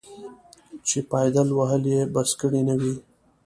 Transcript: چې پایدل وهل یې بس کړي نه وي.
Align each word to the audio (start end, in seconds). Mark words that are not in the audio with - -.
چې 0.87 0.97
پایدل 1.11 1.47
وهل 1.53 1.83
یې 1.93 2.01
بس 2.13 2.29
کړي 2.41 2.61
نه 2.69 2.75
وي. 2.81 2.93